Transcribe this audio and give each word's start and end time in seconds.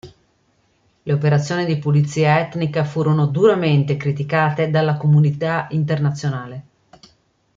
Le 1.03 1.13
operazioni 1.13 1.63
di 1.63 1.77
pulizia 1.77 2.39
etnica 2.39 2.83
furono 2.83 3.27
duramente 3.27 3.97
criticate 3.97 4.71
dalla 4.71 4.97
comunità 4.97 5.67
internazionale. 5.69 6.63